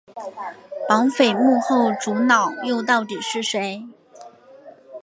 [0.89, 3.85] 绑匪幕后主脑又到底是谁？